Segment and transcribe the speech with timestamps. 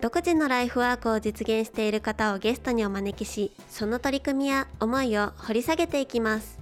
[0.00, 6.58] 独自のライフワークを実現している方をゲストにお招きしその取り組みや思いを掘り下げていきます。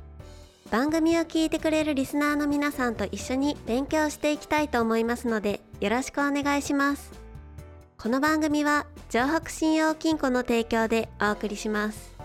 [0.70, 7.12] 番組を聞いてくれるリスナーの皆さんと一緒に勉強していきたいと思いますのでよろしくお願いします。
[7.98, 12.16] この番組は城北信用金庫の提供でお送りします。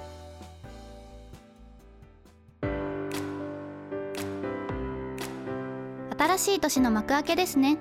[6.18, 7.78] 新しい年の幕開けですね。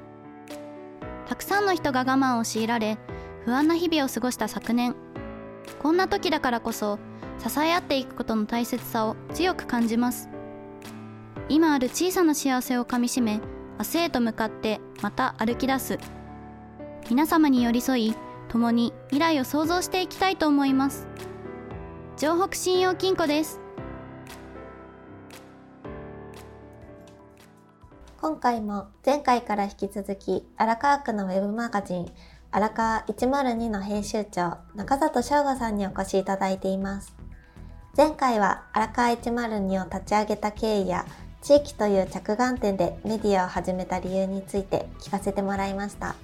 [1.28, 2.98] たくさんの人が我慢を強いられ
[3.44, 4.94] 不安な日々を過ごした昨年。
[5.78, 6.98] こんな時だからこそ
[7.38, 10.28] 支え合っていくことの大切さを強く感じます。
[11.48, 13.40] 今ある小さな幸せをかみしめ
[13.78, 15.98] 明日へと向かってまた歩き出す。
[17.08, 18.14] 皆様に寄り添い
[18.48, 21.06] 共に未来を創造していきたいと思います。
[22.16, 23.60] 城北信用金庫です。
[28.20, 32.12] 今回も前回から引き続き荒川区のウェブマガジン
[32.52, 37.14] 荒川102の編集長中里翔吾さんにお越しいただいています。
[37.96, 41.06] 前回は荒川102を立ち上げた経緯や
[41.42, 46.16] 地域という着眼点でメディアを始めた理由について聞かせてもらいました。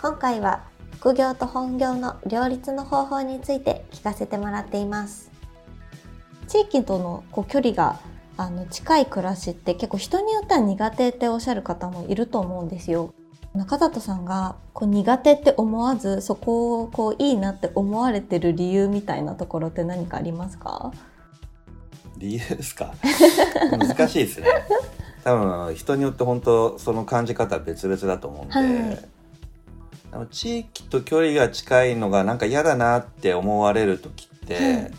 [0.00, 5.30] 今回は副業と本業の両立の方法について聞かせてもらっています。
[6.48, 8.00] 地域とのこう距離が
[8.38, 13.12] あの近い暮らしって結構人によっては苦手っておっしゃる方もいると思うんですよ。
[13.56, 20.92] 中里さんがこう苦手って思わずそこをこういいなって思われてる理由みたいなところって何かありますか？
[22.18, 22.94] 理由ですか？
[23.70, 24.48] 難しいですね。
[25.24, 29.08] 多分人によって本当その感じ方は別々だと思うんで、
[30.12, 34.90] はい、地域と距離が近いのがなんか嫌だなって思われる時って、はい、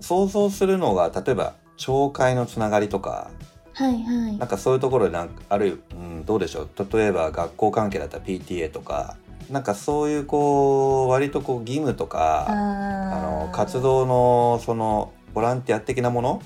[0.00, 3.30] 想像するのが例えば町会のつながりとか、
[3.74, 6.68] はいはい、なんかそういうところでなんかある、うん、どうでしょう？
[6.96, 9.16] 例えば学校関係だったら PTA とか
[9.50, 16.42] なんかそういうこう割とこう義務とかあの活動のそのボランティア的なもの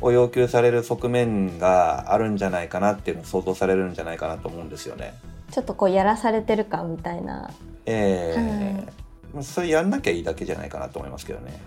[0.00, 5.14] を要求される側面があるんじゃないかなっていうのを想像されるんじゃないかなと思うんですよね。
[5.50, 7.50] ちょっとこうやらされてる感みたいな。
[7.86, 11.60] ええーはい、それやんなきゃいいだけじゃないかなと思いますけどね。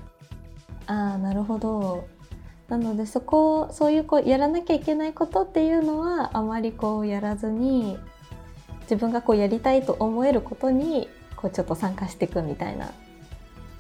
[0.87, 2.05] ああなるほど。
[2.69, 7.97] なのでそこそういうこうやらなきゃいけないことっていうのはあまりこうやらずに
[8.81, 12.91] 自分がこうやりたいと思えることにこうちょっと参加していくみたいな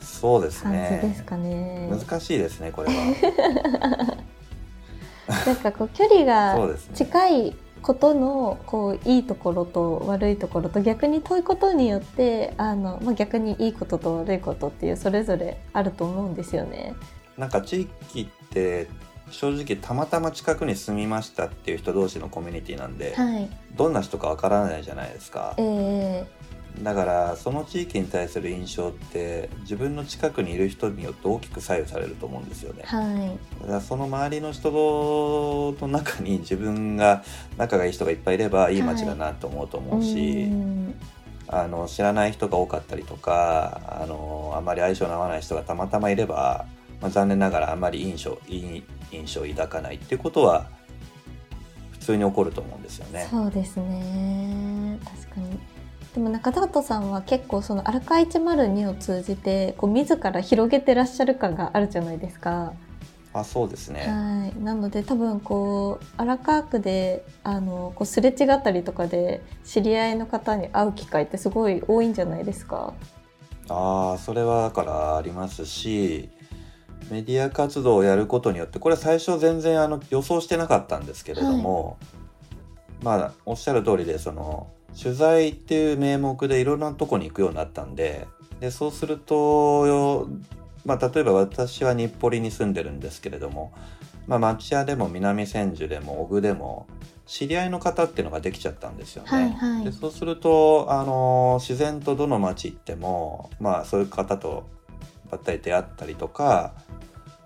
[0.01, 0.99] そうですね。
[1.01, 1.89] 感じですかね。
[1.91, 4.17] 難しいですねこれは。
[5.47, 6.55] なんかこう距離が
[6.93, 16.93] 近いことのこういいところと悪いところと逆に遠いことによってあの、まあ、逆にいいことと悪いことっていうそれぞれあると思うんですよね。
[17.37, 18.87] なんか地域って
[19.31, 37.23] 正直たまたま近くに住みましたっていう人同士のコミュニティなんで、はい、どんな人かわからないじゃないですか、えー、だからその地域に対する印象って自分の近くにいる人によって大きく左右されると思うんですよね、はい、だからその周りの人の中に自分が
[37.57, 38.77] 仲がいい人がいっぱいいればい。
[38.77, 40.43] い街だなと思うと思うし、
[41.47, 46.65] はい、あの知らない人が多かったりとかあのあまり相性の合わない人がたまたまいれば
[47.01, 50.67] まあ、残念ながらあまり印象いい印象を抱かないってことは
[51.91, 53.27] 普通に起こると思うんですよね。
[53.29, 54.99] そうですね。
[55.03, 55.59] 確かに。
[56.13, 62.73] でも中里さんは結構そのアルカ102を通じてこう自ら広げてらっしゃる感があるじゃないですか。
[63.33, 63.99] あそうですね。
[64.07, 64.63] はい。
[64.63, 72.93] なので多分こう荒川区であのこうすれ違ったりとかで知り合いの方に会う機会ってすごい多いんじゃないですか。
[73.67, 76.29] ああそれはだからありますし
[77.11, 81.97] メディア活動をやることによってこれ最初全然あの予想してなかったんですけれども、
[83.03, 84.67] はい、まあおっしゃる通りでその
[85.01, 88.27] 取材っていう名目でいろんなとこに行くようになったんで
[88.59, 90.27] でそうすると、
[90.85, 93.73] まあ、例えば私は日暮里に住んでるんですけれども、
[94.27, 96.87] まあ、町屋でも南千住でも小具でも
[97.25, 99.29] 知り合いの方っていうのができちゃったんですよね。
[99.29, 104.63] はいはい、でそうするとあの自然とどの町行っても、まあ、そういう方と
[105.35, 106.73] ばったり出会ったりとか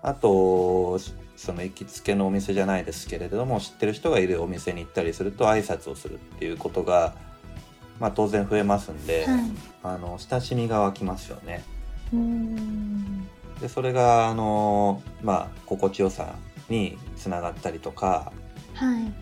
[0.02, 0.98] あと
[1.36, 7.14] その行きつけのお店じゃないですけれども知ってる人がいるお店に行ったりすると挨拶をするっていうことが、
[7.98, 9.40] まあ、当然増えますんで、はい、
[9.82, 11.64] あの親しみが湧きますよね。
[12.12, 13.26] うん。
[13.60, 16.34] でそれがあのまあ心地よさ
[16.68, 18.32] につながったりとか
[18.74, 19.12] はい。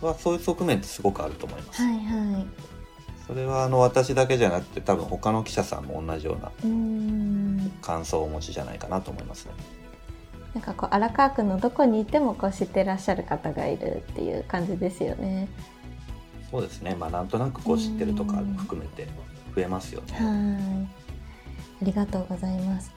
[0.00, 1.82] はそういう側面ってすごくあると思います。
[1.82, 2.46] はいはい。
[3.26, 6.50] それはあの私だけじゃなくて多分他の記者さんも同じような
[7.80, 9.52] 感想をお持ちじゃないかなと思いますね。
[10.54, 15.48] なんかこう荒川区のどこにいてもこう知ってらっしゃる方がいるっていう感じですよね。
[16.50, 16.94] そうですね。
[16.94, 19.08] まあなんとなくこう知ってるとかうん含めて
[19.54, 20.14] 増えますよね。
[20.14, 20.20] は
[20.82, 21.02] い。
[21.82, 22.92] ありがとうございます。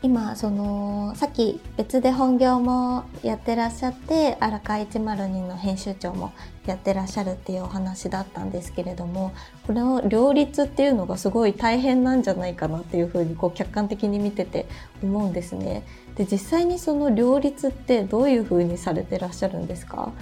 [0.00, 6.32] 今そのさっき別で本業もやってらっしゃって荒川102の編集長も
[6.66, 9.32] やってらっしゃるっていうお話だったんですけれども
[9.66, 14.66] これを両立っていうのがすごい大変なんじゃないかなっていうふうにこう客観的に見てて
[15.02, 15.82] 思うんですね。
[16.14, 20.12] で実際にその両立ってどういうふうにされてらっしゃるんですか、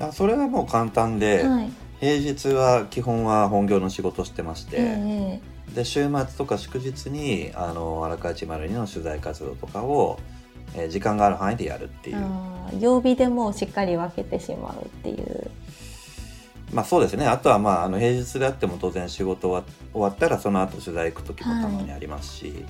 [0.00, 1.70] あそれはもう簡単で、はい、
[2.00, 5.40] 平日は基本は本業の仕事してまして、え
[5.76, 10.18] で週末とか祝日にあの荒川102の取材活動とかを、
[10.74, 12.16] えー時間がある範囲でやるっていう、
[12.80, 15.50] 曜日でもうしっかり分けてしまうっていう。
[16.72, 19.62] まあそうですねあとはまああの平日であっても当然仕事は
[19.92, 22.64] 終わったらその後取材行く時もたまにありますし、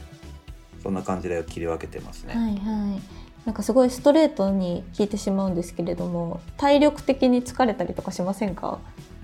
[0.83, 2.35] そんな感じで切り分けてますね。
[2.35, 3.03] はいはい。
[3.47, 8.81] なんかすごいストレートに聞いてしまうんですけれども、体力的に疲れたりとかしませんか？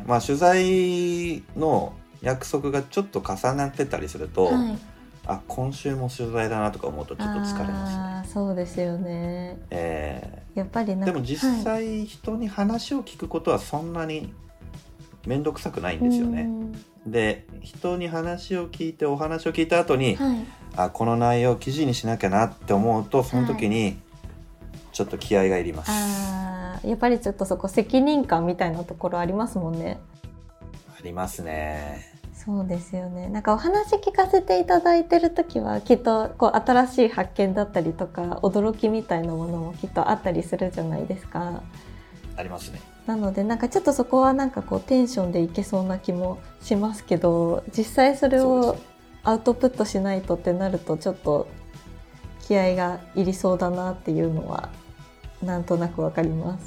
[0.07, 4.79] まあ取材の約束がちょっと重なってたりすると、はい。
[5.25, 8.33] あ今週も取材だなとか思うとちょっと疲れますね。
[8.33, 9.57] そうですよね。
[9.71, 14.33] えやっぱりなんかーでも実はい際人に話を聞くことはそんなに
[15.27, 16.43] 面倒くさくないんですよね。
[16.43, 20.47] うんで人に話を聞いてお話を聞いた後に、はい。
[20.77, 23.99] あこの内容を記事にしなきゃなって思うとその時に
[24.93, 25.91] ちょっと気合がいります。
[25.91, 29.99] ああ、やっぱりちょっとそこ責任感みたいなところありますもんね。
[30.97, 32.12] ありますね。
[32.45, 33.29] そうですよね。
[33.29, 41.63] なんかお話聞かせていただいてる時はきっとこう新しい発見だったりとか驚きみたいなものもきっとあったりするじゃないですか。
[42.37, 42.81] ありますね。
[43.07, 48.77] なのでなんかちょっとそこはなんかこうテンションでいけそうな気もしますけど実際それを
[49.23, 51.49] アウトプットしないとってなるとちょっと
[52.41, 54.69] 気合がいりそうだなっていうのは
[55.43, 56.59] なんとなくわかりま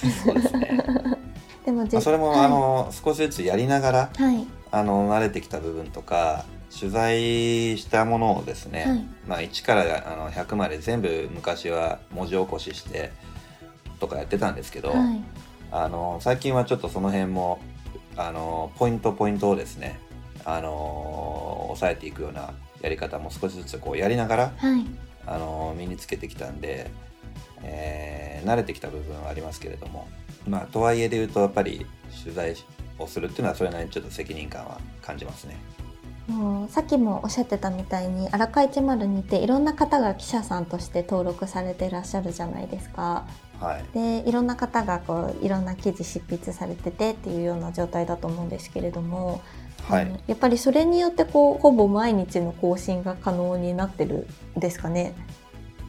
[0.00, 0.24] す。
[0.24, 0.80] そうですね。
[1.66, 6.44] でも実まあそれも、はいあの少しずつやりながらはいあの慣れてきた部分とか
[6.76, 9.06] 取材したものをですね、はい。
[9.28, 13.12] まあ、1からあの100まで全部昔は文字起こしして
[14.00, 15.22] とかやってたんですけど、はい。
[15.70, 17.60] あの最近はちょっとその辺も
[18.16, 20.00] あのポイントポイントをですね
[20.44, 24.84] あの抑えていくようなやり方も少しずつこうやりながらはい。
[25.26, 26.90] あの身につけてきたんで、
[27.62, 30.06] えー慣れてきた部分はありますけれども
[30.46, 31.86] まあとはいえで言うとやっぱり
[32.22, 32.54] 取材
[32.98, 35.56] をするっていうのはそれなりにちょっと責任感は感じますね。
[36.28, 43.26] もうさっきもおっしゃってたみたいに荒川102っていろんな方が記者さんとして登録されていらっしゃるじゃないですか。
[43.60, 49.42] はい、でいろんな方がこういろんな記事執筆されててっていうような状態だと思うんですけれども、
[49.82, 54.26] はいやっぱりそれによってこうほぼ毎日の更新が可能になってる
[54.56, 55.14] んですかね。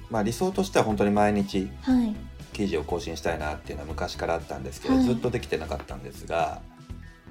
[0.09, 2.15] まあ、理想としては本当に毎日はい、
[2.53, 6.61] 記事を更新したいなっていうのは昔からあったんですけど、はいずっとできてなかったんですが、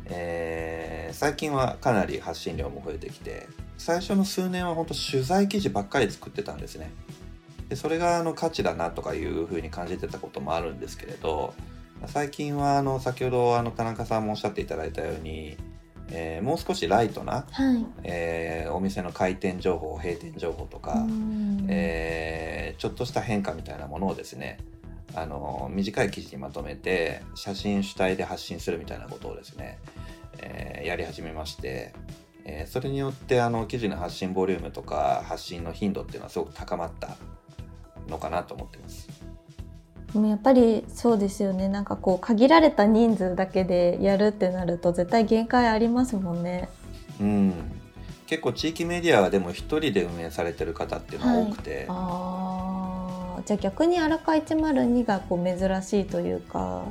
[0.07, 3.47] えー最近はかなり発信量も増えてきて
[3.79, 6.91] 最初の数年は本当取材記事ばっかり作ってたんですね。
[7.69, 11.55] でそれがあの価値だなとかいうふうに感じてたこともあるんですけれど
[12.07, 15.57] 最近はあの先ほどあの田中さんもおっしゃっていただいたように、
[16.11, 24.59] えーもう少しライトな、はい、えーお店の開店情報閉店情報とか、うんえーちょっとした変化みたいなものをですね
[25.15, 29.79] あの短い記事にまとめて写真主体で発信するみたいなことをですね、
[30.41, 31.95] えーやり始めまして、
[32.45, 37.17] えーそれによってあの記事の発信ボリュームとか発信の頻度っていうのはすごく高まった
[38.09, 39.09] のかなと思ってます。
[40.13, 41.69] でもやっぱりそうですよね。
[41.69, 46.69] なんかこう限られた人数だけでやるってなると絶対限界ありますもんね。
[47.21, 47.53] うん。
[48.27, 52.44] 結構地域メディアはでも一人で運営されてる方っていうのは多くて、あー
[53.45, 56.85] じゃあ逆に荒川102がこう珍しいというか、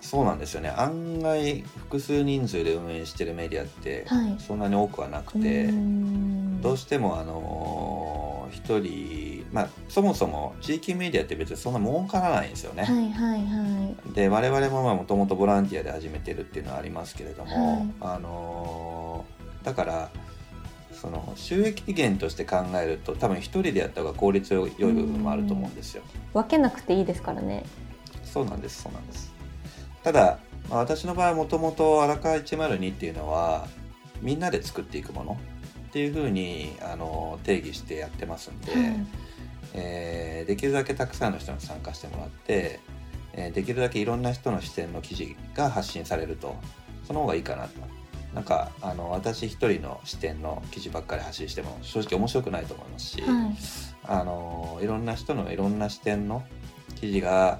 [0.00, 0.70] そうなんですよね。
[0.70, 4.36] 案外複数人数で運営してるメディアってはい。
[4.38, 6.62] そんなに多くはなくて、うん。
[6.62, 12.84] どうしてもあのー一人まあそもそも地域メディアって別にそんな儲からないんですよね。
[12.84, 14.12] はいはいはい。
[14.12, 17.92] で我々ももともとボランティアで始めてるっていうのはありますけれども、はい。
[18.00, 20.10] あのーだから
[21.00, 26.02] その収益源として考えると多分一人でやった方が効率よい部分もあると思うんですよ。
[26.34, 27.64] 分けなくていいですからね。
[28.22, 29.32] そうなんですそうなんです。
[30.02, 30.38] ただ、
[30.68, 33.66] まあ、私の場合もともと荒川102っていうのは
[34.20, 35.38] みんなで作っていくもの
[35.88, 39.06] っていうふうにあの定義してやってますんで、はい
[39.72, 42.80] えーできるだけたくさんの人に参加してもらって、
[43.32, 46.56] えーできるだけいろんな人の視点の記事が発信されると
[47.06, 47.99] その方がいいかなと。
[48.34, 53.56] なんかあの私一人の視点の記事ばっかり発信しても正直面白くないと思いますし、はい。
[54.04, 56.42] あのいろんな人のいろんな視点の
[57.00, 57.58] 記事が、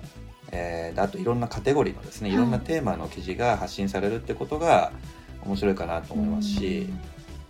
[0.52, 2.36] えーであといろんなカテゴリーのですねはい。
[2.36, 4.92] いろんなテーマの記事が発信されるってことが
[5.44, 6.88] 面白いかなと思いますし、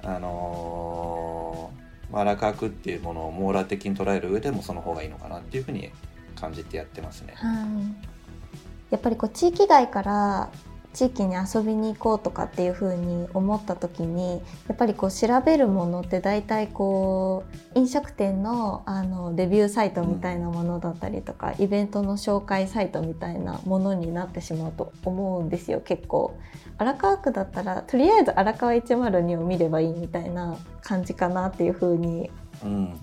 [0.03, 1.81] あのー
[2.12, 5.91] まあ荒川区っていうものを網羅的に捉える上でもその方がいいのかなっていうふうに
[6.35, 7.35] 感じてやってますね。
[7.37, 10.50] はい、やっぱりこう地域外から
[10.93, 17.45] 地域に遊びに行こうとかっていう風に思った時にやっぱりこう調べるものって大体こ
[17.75, 26.37] う飲食店のあのレビューサイトみたいなものだったりとか、イベントの紹介サイトみたいなものになってしまうと思うんですよ結構。
[26.79, 32.31] 荒川区だったらとりあえず荒川102を見ればいいみたいな感じかなっていう風に。
[32.65, 32.99] うん。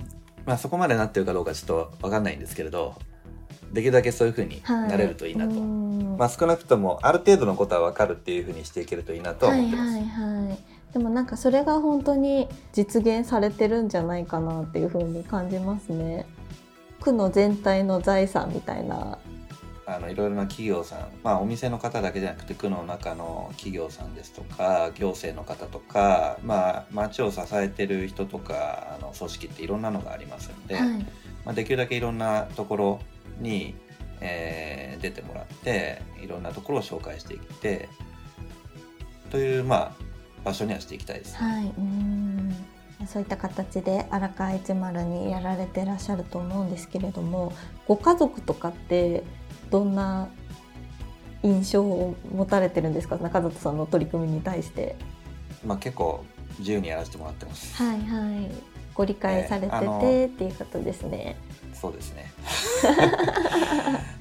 [0.45, 2.95] まあ、そこまでなってるかどうかちょっと分かんないんですけれど
[3.73, 9.91] できるだけそういうふうにはいなれるといいなと、うんまあ、少なくともある程度のことは分かるっていうふうにしていけるといいなとは思ってます。
[9.91, 10.01] はい。
[10.01, 16.25] はいはいでもなんかそれが本当に実現されてるんじゃないかなっていう風に感じますね。
[17.01, 19.19] 区の全体の財産みたいな。
[19.85, 30.89] あのいろいろな企業さん、まあ、お店の方だけじゃなくて区の中の企業さんですとか行政の方とか、まあ、町を支えてる人とかあの組織っていろんなのがありますので、はい。
[31.45, 32.99] まあ、できるだけいろんなところ
[33.39, 33.75] に、
[34.21, 37.87] えー出てもらっていろんなところを紹介していって
[39.29, 39.91] という、まあ、
[40.43, 41.47] 場所にはしていきたいですね。
[41.47, 42.55] はいうん
[43.05, 47.53] そういった形で荒川10にやられてらっしゃると思うんですけれども
[47.87, 49.21] ご家族とかって
[49.69, 50.29] どんな
[51.43, 53.17] 印象を持たれてるんですか？
[53.17, 54.95] 中里さんの取り組みに対して。
[55.63, 56.25] まあ、結構
[56.59, 57.75] 自由にやらせてもらってます。
[57.75, 58.49] はいはい
[58.95, 61.37] ご理解されてえーっていうことですね。
[61.75, 62.31] そうですね。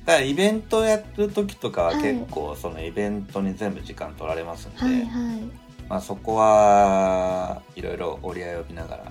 [0.07, 2.03] だからイベントやる時とかははい。
[2.03, 5.05] 結構そのイベントに全部時間取られますんで、はいはい。
[5.89, 9.05] まあそこはいろいろ折り合いを見ながら、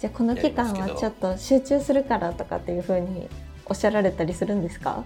[0.00, 3.28] じゃあこの期間はちょっと集中するからとかっていうふうに
[3.66, 5.04] おっしゃられたりするんですか？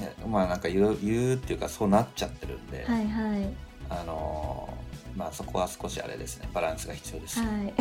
[0.00, 3.48] ねまあなんか言う言うっていうかそうなっちゃってるんで、はいはい。
[3.88, 4.80] あのー
[5.16, 7.40] まあそこは少しあれですねバランスが必要です。
[7.40, 7.74] はい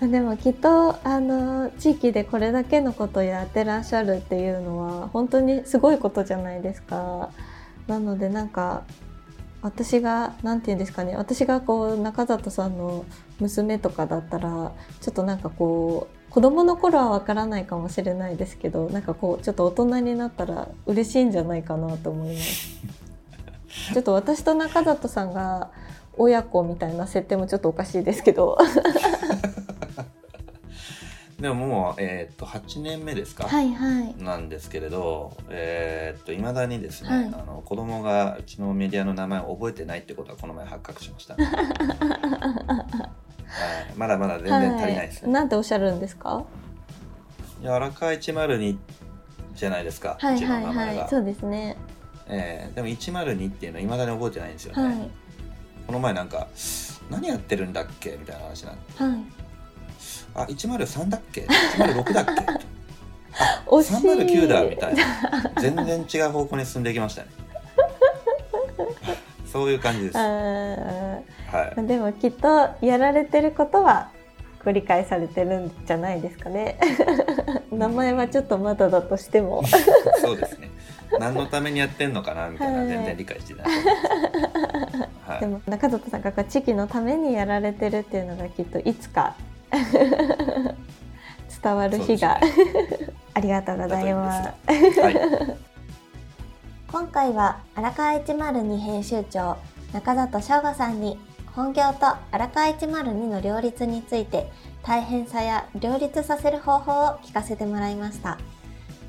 [0.00, 7.30] でもきっとあの地域でこれだけのことやってらっしゃるっていうのは本当にすごいことじゃないですか。
[7.86, 8.82] なのでなんか
[9.62, 13.04] 私がなんて言うんですかね私がこう中里さんの
[13.40, 22.76] 娘とかだったらちょっとなんかこう子供の頃はわからないかもしれないですけどなんかこうちょっと大人になったら嬉しいんじゃないかなと思います。
[23.92, 25.70] ちょっと私と中里さんが
[26.18, 28.58] 親子みたいな設定もちょっとおかしいですけど
[31.40, 33.44] でももうえーっと8年目ですか？
[33.46, 34.14] はいはい。
[34.16, 37.26] なんですけれど、えーっと未だにですね、はい。
[37.26, 41.48] あの子供がうちのメディアの名前を覚えてないってことはこの前発覚しました、 はい、
[43.96, 46.42] まだまだ全然足りないですはい、ね、なんておっしゃるんですか？
[47.60, 48.78] い、や荒川102
[49.54, 51.76] じゃないですか、はいうちのはい名前が、はいそうですね。
[52.28, 55.10] えーでも102っていうのいまだに覚えてないんですよね、はい。
[55.86, 56.46] この前なんか
[57.10, 58.16] 何やってるんだっけ？
[58.18, 59.02] みたいな話になって。
[59.04, 59.12] はい
[60.34, 61.46] あ103だっけ
[61.78, 62.32] ？106だっけ？
[63.38, 63.92] あ惜しい。
[64.44, 65.04] 309だみたいな。
[65.60, 67.28] 全然違う方向に進んでいきましたね。
[69.52, 70.18] そういう感じです。
[70.18, 74.10] あはーでもきっとやられてることは
[74.64, 76.78] ご理解されてるんじゃないですかね。
[77.70, 79.62] 名前はちょっとまだだとしても。
[79.62, 79.66] い
[80.20, 80.70] そうですね。
[81.20, 82.88] 何のためにやってんのかなみたいなはい。
[82.88, 83.66] 全然理解してない、
[85.26, 85.40] はい。
[85.40, 89.34] でも中里さんが地域のためにやられてるっていうのがきっといつか
[91.62, 94.70] 伝わる日が、そうありがとうございます。
[95.00, 95.16] はい。
[96.90, 99.56] 今回は荒川102編集長
[99.92, 101.18] 中里翔吾さんに
[101.54, 104.50] 本業と荒川102の両立について
[104.82, 108.38] 大変さや両立させる方法を聞かせてもらいました。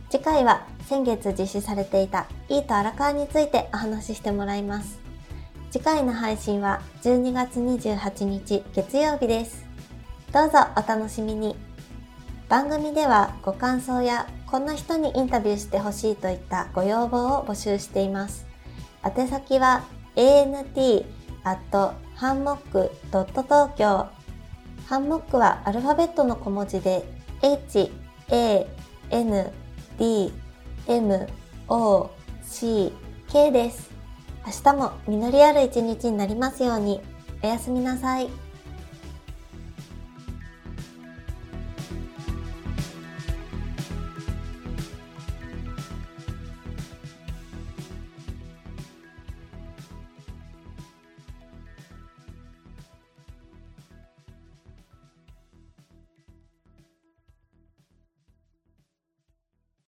[0.09, 4.99] 次回は先月実施されていたいいと荒川についてお話ししてもらいます。
[5.69, 9.66] 次回の配信は12月28日月曜日です
[10.33, 11.55] どうぞお楽しみに
[12.49, 18.45] 番組ではご感想やこんな人にインタビューしてほしいといったご要望を募集しています。
[19.03, 19.83] 宛先は
[20.15, 21.05] ant
[22.17, 24.07] hanmock.tokyo
[24.87, 27.05] ハンモックはアルファベットの小文字で
[27.41, 27.91] h
[28.29, 28.65] a
[29.11, 29.51] n
[29.97, 30.33] d
[30.87, 31.27] m
[31.67, 32.09] o
[32.43, 32.93] c
[33.29, 33.91] k です。
[34.45, 37.01] 明日も実りある一日になりますように。
[37.43, 38.46] おやすみなさい。